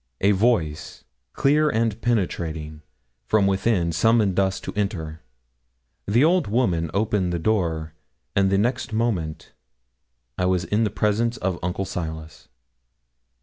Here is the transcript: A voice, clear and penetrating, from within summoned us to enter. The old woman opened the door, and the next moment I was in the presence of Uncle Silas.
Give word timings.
A 0.21 0.31
voice, 0.31 1.03
clear 1.33 1.69
and 1.69 2.01
penetrating, 2.01 2.81
from 3.27 3.45
within 3.45 3.91
summoned 3.91 4.39
us 4.39 4.59
to 4.61 4.73
enter. 4.73 5.21
The 6.07 6.23
old 6.23 6.47
woman 6.47 6.89
opened 6.91 7.31
the 7.31 7.37
door, 7.37 7.93
and 8.35 8.49
the 8.49 8.57
next 8.57 8.93
moment 8.93 9.53
I 10.39 10.45
was 10.45 10.63
in 10.63 10.85
the 10.85 10.89
presence 10.89 11.37
of 11.37 11.59
Uncle 11.61 11.85
Silas. 11.85 12.47